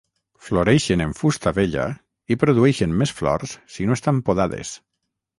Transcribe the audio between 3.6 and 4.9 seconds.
si no estan podades.